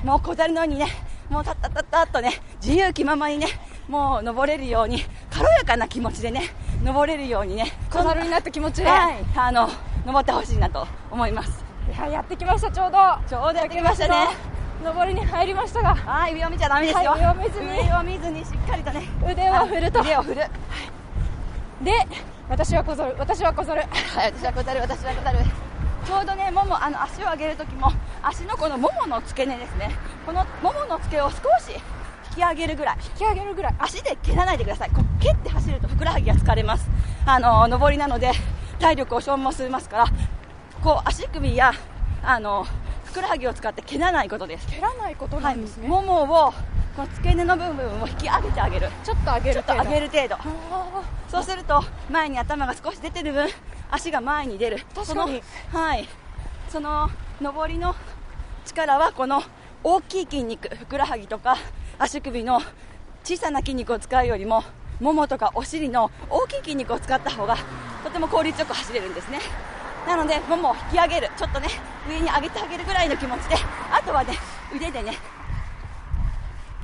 [0.04, 0.86] もう小猿のようにね
[1.28, 3.48] もうたったったったっとね自由気ままにね
[3.88, 6.50] もう登れるように軽やかな気持ちでね
[6.82, 9.68] 登れるようにね小猿になった気持ちで、はいあの
[10.04, 17.12] 登ってほしいなと思いますいややってきましたちょうどちょうどやってきましたね上りに入りましたがはい、上を見ちゃダメですよ。
[17.12, 19.08] はい上を見ずに上を見ずにしっかりとね。
[19.26, 20.42] 腕を振るとはい腕を振る。
[21.82, 21.92] で
[22.50, 25.38] 私は小猿私は小猿はい、私は小猿、私は小猿。
[26.04, 27.90] ちょうどね、もも、あの、足を上げるときも、
[28.26, 29.90] 足のこのももの付け根ですね。
[30.24, 31.72] このももの付けを少し
[32.30, 32.96] 引き上げるぐらい。
[33.18, 34.90] 引き上げるぐらい足で蹴らないでください。
[34.90, 36.88] こう蹴って走るとふくらはぎが疲れます。
[37.26, 38.32] あの、上りなので、
[38.78, 40.06] 体力を消耗しますから、
[40.82, 41.72] こう、足首や、
[42.22, 42.66] あの、
[43.04, 44.66] ふくらはぎを使って蹴らないことです。
[44.68, 46.52] 蹴らないことはないんですね、ももを
[46.96, 53.48] この付け根の部分を引き上げてあげるちょっと上げちょっとる程度上げる程度あそうすると前に頭が少し出てる分
[53.90, 56.08] 足が前に出る確かにはい
[56.68, 57.10] その
[57.40, 57.96] 上りの
[58.64, 59.42] 力はこの
[59.82, 61.56] 大きい筋肉ふくらはぎとか
[61.98, 62.60] 足首の
[63.22, 64.64] 小さな筋肉を使うよりも
[65.00, 67.56] ももとかお尻の大きい筋肉を使った方が
[68.02, 69.38] とても効率よく走れるんですね。
[70.06, 71.68] なのでももを引き上げるちょっとね
[72.08, 73.56] 上に上げてあげるぐらいの気持ちで
[73.90, 74.34] あとはね
[74.74, 75.16] 腕でね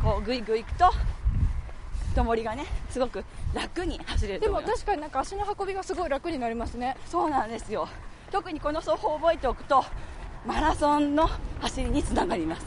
[0.03, 0.91] こうぐいぐいいくと
[2.11, 6.97] 太もりがねすごく楽に走れるーでも確かになんか足の運びがすごい楽になりますね。
[7.07, 7.89] そうなんですよ。
[8.33, 9.85] 特にこの走法を覚えておくと
[10.47, 11.29] マラソンの
[11.61, 12.65] 走りにつながります。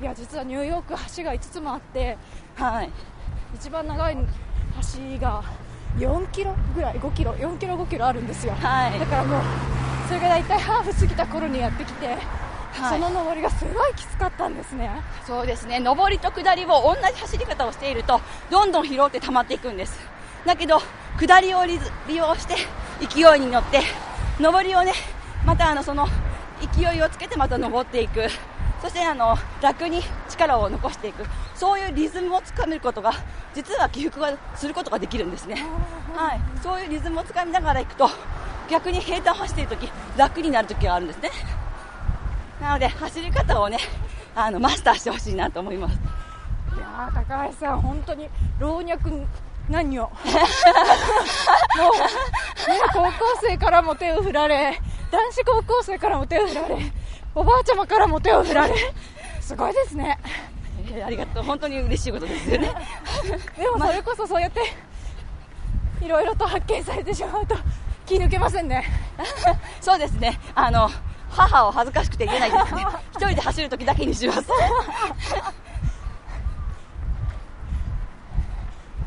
[0.00, 2.16] いや実はニューヨーク橋が5つもあって
[2.56, 2.90] はい。
[3.54, 5.44] 一番長い橋が
[5.98, 8.98] 4キロぐらい5キロ4キロ5キロあるんですよ、はい。
[8.98, 9.42] だからもう
[10.08, 12.16] それが大体ハーフ過ぎた頃にやってきて、は
[12.96, 13.00] い。
[13.00, 14.90] その上りがすごいきつかったんですね。
[15.26, 15.78] そうですね。
[15.78, 18.18] 上りと下りを同じ走り方をしていると
[18.50, 20.00] どんどん疲労って溜まっていくんです。
[20.46, 20.80] だけど
[21.20, 21.78] 下りを利
[22.08, 22.56] 利用して
[23.06, 23.82] 勢いに乗って
[24.40, 24.92] 上りをね
[25.44, 26.06] またあのその
[26.74, 28.28] 勢いをつけてまた登っていく。
[28.80, 31.24] そしてあの楽に力を残していく。
[31.54, 33.12] そういうリズムをつかめることが
[33.54, 35.64] 実は起伏がすることができるんですね。
[36.14, 38.08] はい、そういうリズムをつかみながら行くと
[38.68, 41.30] 逆に平坦を走っているとき楽になるときがあるんですね。
[42.60, 43.78] なので走り方をね
[44.34, 45.98] あのマスターしてほしいなと思います。
[46.76, 48.28] いやー高橋さん本当に
[48.58, 49.10] 老若
[49.68, 50.02] 何を？
[50.10, 50.40] もう、ね、
[52.92, 56.92] 高校生からも手を振られ男子高校生からも手を振られ
[57.34, 58.74] おばあちゃまからも手を振られ。
[59.40, 60.18] すごいですね。
[60.94, 61.42] えーありがとう。
[61.44, 62.70] 本当に嬉しいことですよね。
[63.56, 64.60] でもそれこそそうやって
[66.02, 67.56] いろいろと発見されてしまうと
[68.04, 68.84] 気抜けませんね。
[69.80, 70.38] そうですね。
[70.54, 70.90] あの
[71.30, 72.84] 母を恥ずかしくて言えないですね。
[73.12, 74.42] 一人で走るときだけにします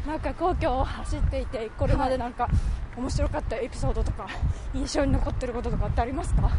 [0.06, 2.48] なんか皇居を走っていてこれまでなんか
[2.96, 4.28] 面白かったエピソードとか
[4.74, 6.52] 印象に残ってることとかってありますか？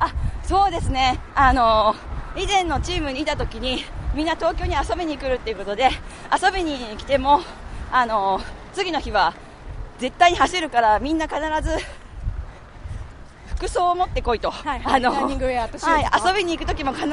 [0.00, 1.18] あそうですね。
[1.34, 1.94] あの
[2.36, 3.84] 以前のチームにいた時に
[4.14, 5.90] みんな東京に遊びに来るっていうことで
[6.40, 7.40] 遊びに来ても
[7.90, 8.40] あの
[8.72, 9.34] 次の日は
[9.98, 11.78] 絶対に走るからみんな必ず
[13.56, 15.02] 服装を持ってこいと、はいはい。
[15.02, 17.12] ランニングウェアとシューズとはい、遊びに行く時も必ず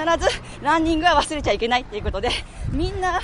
[0.62, 2.30] ランニングは忘れちゃいけないっていうことで
[2.70, 3.20] みんな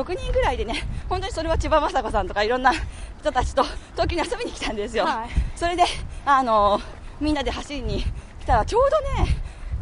[0.00, 2.72] 6人ぐらいでね 本当にそれは千葉雅子さんとかいろんな
[3.20, 5.28] 人たちと東京に遊びに来たんですよ、はい。
[5.56, 5.84] それで
[6.24, 6.80] あの
[7.20, 8.04] みんなで走りに
[8.40, 9.36] 来たらちょうどね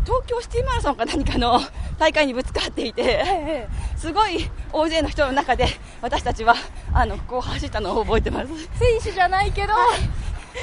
[0.05, 1.61] 東京シティマラソンか何かの
[1.98, 5.68] 大会にぶつかっていて、えすごい大勢の人の中で
[6.03, 6.55] 私たちは
[6.92, 8.48] あのこう走ったのを覚えてます。
[8.79, 9.72] 選手じゃないけど、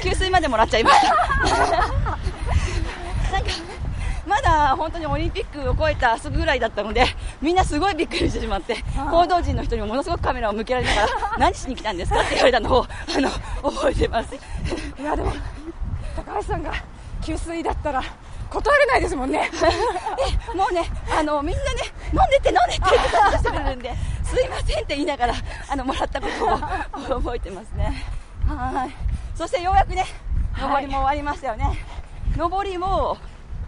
[0.02, 1.08] 給水までもらっちゃいました。
[3.32, 3.50] なんか
[4.26, 7.04] まだ本当にオリンピックを超えたすぐぐらいだったので
[7.40, 8.76] みんなすごいびっくりしてしまって
[9.10, 11.08] 報道陣の人にもものすごくカメラを向けられながら
[11.38, 13.30] 何しに来たんですかって言われたのをあの
[13.70, 14.34] 覚えてます。
[14.34, 15.32] いやでも
[16.16, 16.72] 高橋さんが
[17.22, 18.02] 給水だったら
[18.50, 19.50] 断れないですもんね。
[19.50, 20.84] でもうね
[21.18, 21.82] あのみんなね
[22.12, 25.34] 飲んでって飲んでって言ってたしてるんですいませんって言いながら
[25.68, 26.28] あのもらったこ
[27.06, 28.04] とを覚えてますね。
[28.46, 28.90] はい。
[29.34, 30.04] そしてようやくね
[30.56, 31.66] 上りも終わりましたよね、
[32.36, 33.16] 上りを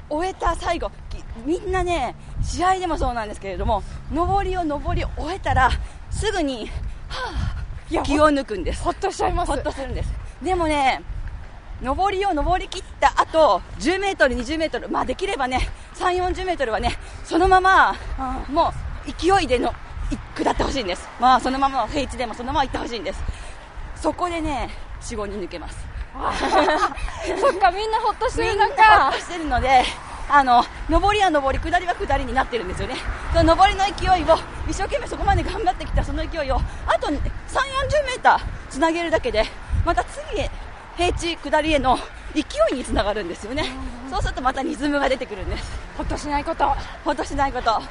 [0.08, 5.70] 終えた最後きみんなね試合でもそうなんですけれども上りを上り終えたら
[6.10, 6.68] すぐに、
[7.08, 7.54] は
[7.90, 10.10] いや気を抜くんですほっとしちゃいますほっとするんです
[10.42, 11.02] でもね
[11.82, 17.94] 上りを上り切った後10メートル、20メートル、まあできればね、3、40メートルはね、そのまま、
[18.48, 18.72] も
[19.06, 19.70] う勢いでの
[20.10, 21.08] い下ってほしいんです。
[21.20, 23.20] まあそのまま平地でもそのまま行ってほしいんです。
[23.96, 25.93] そこでね、4、5人抜けます。
[27.40, 29.84] そっかみんなほっとしてる中ッとしてるので、
[30.28, 32.96] あの、上りは上り、下りは下りになってるんですよね。
[33.34, 39.44] その上りの勢いを、一生懸命そこまで頑張ってきたその勢いを、あと3、40メーターつなげるだけで、
[39.84, 40.50] また次へ、
[40.96, 41.98] 平地下りへの
[42.34, 43.64] 勢いにつながるんですよね。
[44.10, 45.72] そうするとまたリズムが出てくるんです。
[45.98, 46.68] ほっとしないこと
[47.04, 47.82] ほっとしないこと。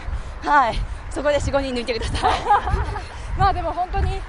[0.49, 0.79] はい。
[1.09, 2.31] そこで4、5人抜いてください。
[3.37, 4.21] まあでも本当にね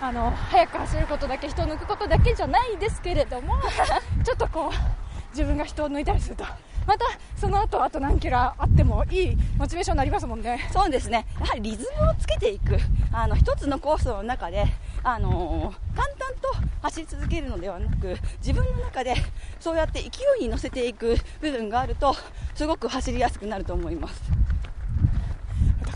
[0.00, 3.54] あの早く走ることだけ人を抜くことだけじゃないですけれども
[4.24, 6.44] ちょっとこう自分が人を抜いたりすると。
[6.86, 7.04] また
[7.36, 10.66] その後あと何キロあってもいいモチベーションになりますもんね。
[10.72, 12.78] そうですね、やはりリズムをつけていく、
[13.12, 14.64] あの一つのコースの中で、
[15.02, 16.48] あのー淡々と
[16.80, 19.14] 走り続けるのではなく、自分の中で
[19.60, 20.08] そうやって勢
[20.40, 22.16] いに乗せていく部分があると、
[22.54, 24.22] すごく走りやすくなると思います。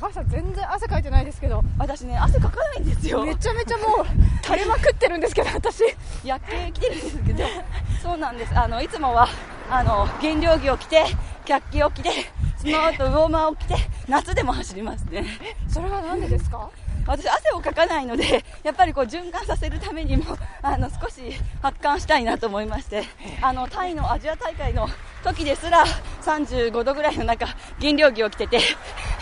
[0.02, 1.62] 高橋さん全然汗かいてないですけど。
[1.78, 3.24] 私ね、汗かかないんですよ。
[3.24, 4.06] めちゃめちゃもう
[4.44, 5.84] 垂れまくってるんですけど私。
[6.24, 7.44] 夜景来てるんですけど、
[8.02, 8.52] そうなんです。
[8.58, 9.28] あの、いつもは、
[9.70, 11.04] あの、原料着を着て、
[11.44, 12.10] キャッキを着て、
[12.58, 13.76] その後ウォーマーを着て
[14.08, 15.24] 夏でも走りますね。
[15.68, 16.68] それはなんでですか？
[17.04, 23.02] 私汗をかかないのでやっぱりこう循環させるためにもあの少し発汗したいなと思いまして。
[23.40, 24.88] あのタイのアジア大会の
[25.24, 25.84] 時ですら
[26.24, 27.46] 35度ぐらいの中
[27.80, 28.60] 減量着を着てて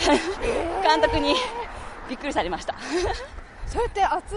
[0.83, 1.35] 監督に
[2.09, 2.75] びっくりされました。
[3.67, 4.35] そうやって暑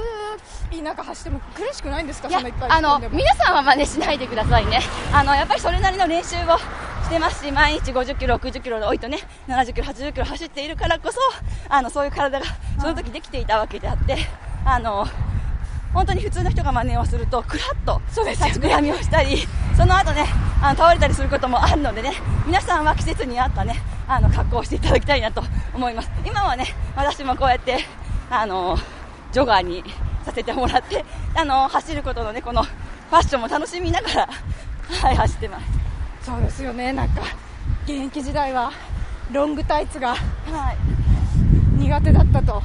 [0.70, 2.28] い中走っても苦しくないんですか？
[2.28, 4.80] いやあの皆さんは真似しないでくださいね。
[5.12, 6.56] あのやっぱりそれなりの練習を
[7.04, 11.18] してますし毎日50キロ、60キロで多いとね70キロ、80キロ走っているからこそ
[11.68, 12.46] あのそういう体が
[12.80, 14.16] その時できていたわけであって
[14.64, 15.06] あの
[15.94, 19.38] 本当に普通の人が真似をするとくらっと立ちくらみをしたり
[19.76, 20.26] その後ね
[20.60, 22.12] あの倒れたりすることもあるのでね
[22.46, 26.10] 皆さんは季節に合ったねあの格好をしていただきたいなと思います。
[26.26, 27.78] 今はね私もこうやって
[28.28, 28.76] あの
[29.32, 29.82] ジョガーに
[30.24, 31.04] させてもらって
[31.34, 34.28] あの走ることのねこのファッションも楽しみながら
[35.00, 35.66] はい走ってます。
[36.22, 36.92] そうですよね。
[36.92, 37.22] なんか
[37.84, 38.72] 現役時代は
[39.30, 40.76] ロングタイツがはい。
[41.78, 42.62] 苦手だったと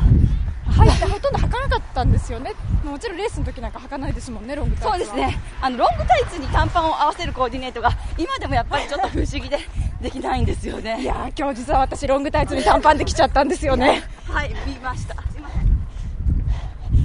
[0.69, 2.53] 履いてほとんど履かなかったんですよね。
[2.83, 4.93] もちろんレースの時なんか履かないですもんねロングタイツは。
[4.93, 5.39] そうですね。
[5.61, 9.59] あのロングタイツに短パンを合わせるコーディネートが今でもやっぱりちょっと不思議で
[10.01, 11.01] できないんですよね。
[11.01, 14.03] いやー今日実は私ロングタイツに短パンで来ちゃったんですよね。
[14.27, 15.15] はい見ました。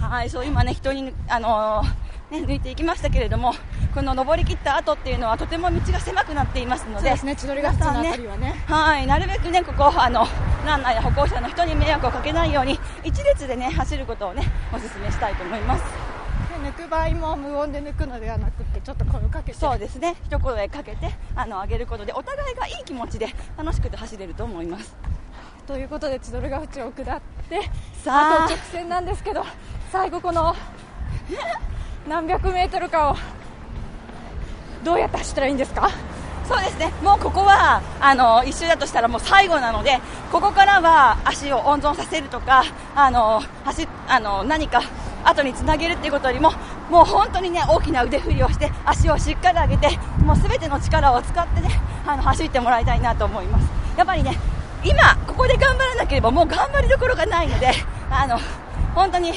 [0.07, 3.55] はいそう今ね人にあのーね抜いていきましたけれども
[3.95, 10.27] この登り切った後っていうのはとても道が狭くなっていますのでそうですね千鳥ヶ淵のあたりはねはい、なるべくね、ここ、あの、
[10.65, 15.85] ランナーや歩行者の人に迷惑をかけないように、一列でね、走ることをね、お勧めしたいと思います。
[16.63, 24.95] で抜く場合も無音で抜くのではなくてちょっと声をかけてそうですね、一声かけて、あの、上げることで、お互いがいい気持ちで、楽しくて走れると思います。
[25.67, 27.63] ということで千鳥ヶ淵を下って
[28.03, 29.43] さああと直線なんですけど
[29.91, 30.55] 最後この
[32.07, 33.17] 何百メートルかを
[34.85, 35.89] どうやって走ったらいいんですか？
[36.47, 39.99] そうですね、もうここは、あの、一周だとしたらもう最後なので、
[40.31, 44.83] ここからは足を温存させるとか、あの、走、あの、何か、
[45.25, 46.53] 後につなげるっていうことよりも、
[46.91, 53.67] もう本当にね、大きな腕振りをして、足をしっかり上げて、もうすべての力を使ってね、あの、走ってもらいたいなと思います。
[53.97, 54.39] やっぱりね、
[54.85, 57.73] 今、ここで頑張らなければもう頑張りどころがないので、
[58.11, 58.39] あの、
[58.95, 59.33] 本当に、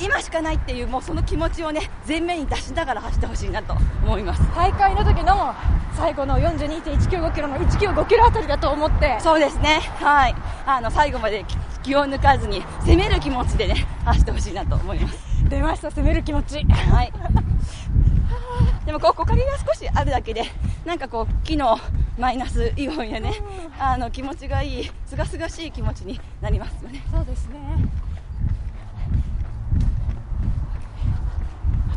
[0.00, 4.42] 今しかないっていう、もうその気持ちをね、前面に出しながら走ってほしいなと思います。
[4.54, 5.54] 大会の時の
[5.96, 10.34] 最後の42.195キロの195キロあたりだと思ってそうですね、はい、
[10.66, 11.44] あの最後まで
[11.84, 15.34] 気を抜かずに攻める気持ちでね走ってほしいなと思います。
[15.48, 17.12] 出ました攻める気持ちはい。
[18.86, 20.44] でもこう木陰が少しあるだけで、
[20.84, 21.78] なんかこう木の
[22.18, 23.34] マイナスイオンやね、
[23.78, 27.02] あの気持ちがいい、すがすがしい気持ちになりますよね。
[27.10, 27.58] そうですね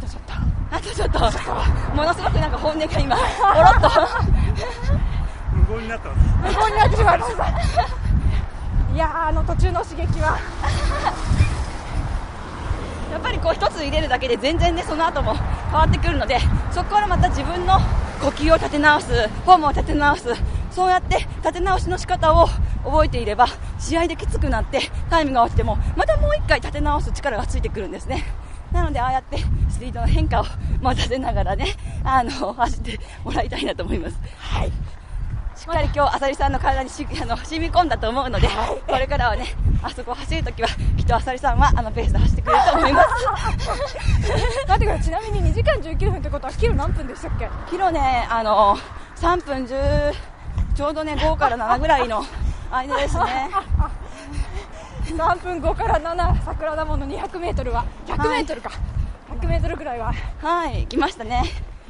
[0.08, 0.34] とちょっと
[0.70, 1.20] あとちょっと、
[1.96, 3.90] ものすごくなんか本音が今、 ポロっと。
[5.54, 6.10] 無言になった。
[6.10, 7.48] んです無言になってしまいました。
[8.94, 10.38] いやーあの途中の刺激は。
[13.12, 15.34] やっぱりこう一つ入れるだけで全然ねその後も
[15.72, 16.40] 変わってくるので
[16.72, 17.80] そこからまた自分の
[18.22, 19.08] 呼吸を立て直す
[19.46, 20.36] フォームを立て直す
[20.72, 22.48] そうやって立て直しの仕方を
[22.84, 23.48] 覚えていれば
[23.80, 28.26] 試合できつくなってタイムが落ちてもまたもう一回立て直す力がついてくるんですね
[28.72, 29.38] なのでああやって
[29.70, 30.46] スピードの変化を
[30.82, 31.68] 待たせながらね
[32.04, 34.20] あの走ってもらいたいなと思います。
[34.38, 34.72] はい。
[35.58, 38.48] しっかり今日、あさりさんの体にし あの染み込んだと思うので、
[38.88, 43.08] これからはね、あそこを走るときは、きっとあさりさんはあのペースで走ってくれると思います。
[44.70, 45.02] 待ってください。
[45.02, 48.78] ちなみに2時間19分ってことはキロ何分でしたっけキロね、あの、
[49.16, 50.14] 3分10、
[50.76, 52.24] ちょうどね、5から7ぐらいの
[52.72, 53.50] 間ですね。
[55.16, 58.72] 3分5から7桜田門の200メートルは100メートルか、
[59.30, 60.14] 100メートルぐらいは。
[60.42, 61.44] はい、来ましたね。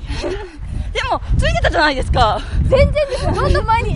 [0.93, 2.39] でも、ついてたじゃないですか。
[2.63, 3.31] 全然ですよ。
[3.33, 3.95] どんどん前に。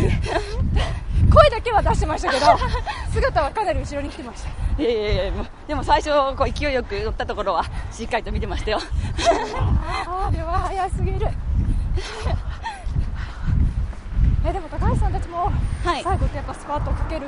[1.31, 2.45] 声だけは出してましたけど
[3.13, 4.49] 姿はかなり後ろに来てました。
[4.81, 5.34] いやいやいや、
[5.67, 8.79] でも最初、こう勢いよく乗ったところは、しっかりと見てましたよ。
[10.07, 11.27] あれは早すぎる。
[14.43, 15.51] えでも高橋さんたちも、
[15.86, 16.03] はい。
[16.03, 17.27] 最後ってやっぱスパートをかける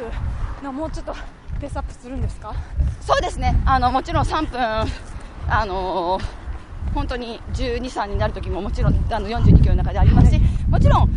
[0.62, 1.16] のはもうちょっと
[1.64, 2.54] ペースアップするんですか？
[3.00, 4.60] そうですね、あのもちろん3分、
[5.48, 6.44] あのー
[6.94, 11.10] 本当に12、3になる時ももちろんあの42キロの中でありますし、もちろん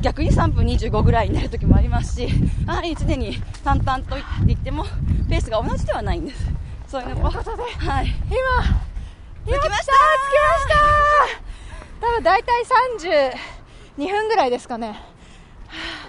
[0.00, 2.28] 逆に3分25ぐらいになる時もありますし、
[2.66, 4.84] やはり常に淡々と言っても
[5.28, 6.50] ペースが同じではないんです。
[6.88, 9.76] そういうのも、ということではい、今着きました！
[9.76, 9.86] 着きまし
[12.00, 12.06] た！
[12.08, 12.64] 多分大体
[13.98, 14.88] 32分ぐらいですかね。
[14.88, 16.08] はあ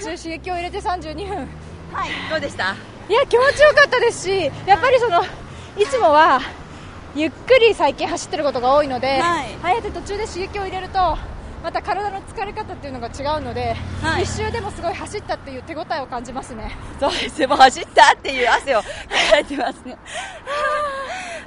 [0.00, 1.48] 途中刺激を入れて32分
[1.92, 2.74] はい、どうでした？
[3.08, 5.22] いや気持ちよかったですしやっぱりその
[5.76, 5.86] い。
[5.86, 6.40] つもは
[7.14, 9.58] ゆっくり最近走ってることが多いので、はい。
[9.62, 11.18] ああやって途中で刺激を入れると
[11.62, 16.76] また体の疲れ方っていうのが違うので、はい一周でもすごい走ったっていう手応えを感じますね。
[16.98, 18.82] そうですね、走ったっていう汗を
[19.30, 19.96] かいてますね。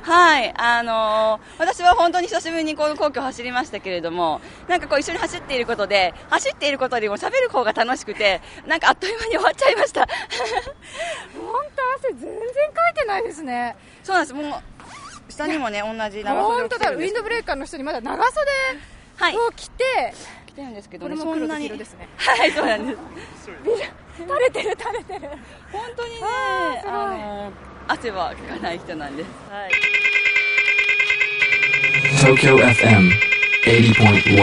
[0.01, 10.01] はい、あのー私は本当に久しぶりにこの皇居を走りましたけれども、なんかこう一緒に走っていることで、走っていることよりも喋る方が楽しくて、なんかあっという間に終わっちゃいました。
[10.01, 10.09] 本
[12.01, 12.39] 当汗全然
[12.71, 13.75] かいてないですね。
[14.03, 18.94] そうなんです、もう、下にもね、同じ長袖を本当だ、着てるんですウィンドブレーカーの人にまだ長袖はい、
[19.37, 20.13] を着て、
[20.47, 21.69] 着てるんですけどね、これも黒そんなに。
[21.69, 22.07] と黄色ですね。
[22.17, 22.99] はい、そうなんです。
[24.17, 25.31] 垂れてる垂れてる。
[25.71, 26.19] 本当にね、
[26.85, 29.29] あのー汗はかかない人なんです。
[29.49, 29.71] はい。
[32.19, 33.11] Tokyo FM
[33.63, 34.35] 80.1.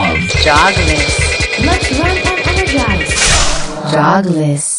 [1.64, 3.12] Let's run and energize.
[3.90, 4.71] Jogless.